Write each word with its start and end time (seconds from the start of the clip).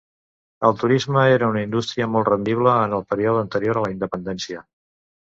El 0.67 0.77
turisme 0.83 1.25
era 1.33 1.49
una 1.51 1.61
indústria 1.65 2.07
molt 2.13 2.27
rendible 2.31 2.73
en 2.85 2.95
el 2.99 3.03
període 3.13 3.43
anterior 3.47 3.79
a 3.79 3.85
la 3.85 3.91
independència. 3.97 4.65